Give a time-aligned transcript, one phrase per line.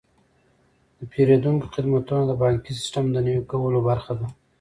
[0.97, 4.27] د پیرودونکو خدمتونه د بانکي سیستم د نوي کولو برخه ده.